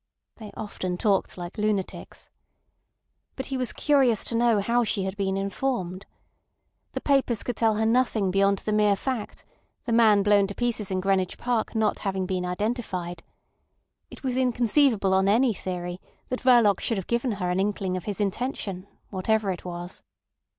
They 0.37 0.49
often 0.57 0.97
talked 0.97 1.37
like 1.37 1.59
lunatics. 1.59 2.31
But 3.35 3.45
he 3.45 3.55
was 3.57 3.71
curious 3.71 4.23
to 4.23 4.35
know 4.35 4.59
how 4.59 4.83
she 4.83 5.03
had 5.03 5.15
been 5.15 5.37
informed. 5.37 6.07
The 6.93 7.01
papers 7.01 7.43
could 7.43 7.55
tell 7.55 7.75
her 7.75 7.85
nothing 7.85 8.31
beyond 8.31 8.57
the 8.57 8.73
mere 8.73 8.95
fact: 8.95 9.45
the 9.85 9.91
man 9.91 10.23
blown 10.23 10.47
to 10.47 10.55
pieces 10.55 10.89
in 10.89 11.01
Greenwich 11.01 11.37
Park 11.37 11.75
not 11.75 11.99
having 11.99 12.25
been 12.25 12.47
identified. 12.47 13.21
It 14.09 14.23
was 14.23 14.37
inconceivable 14.37 15.13
on 15.13 15.27
any 15.27 15.53
theory 15.53 16.01
that 16.29 16.41
Verloc 16.41 16.79
should 16.79 16.97
have 16.97 17.05
given 17.05 17.33
her 17.33 17.51
an 17.51 17.59
inkling 17.59 17.95
of 17.95 18.05
his 18.05 18.19
intention—whatever 18.19 19.51
it 19.51 19.63
was. 19.65 20.01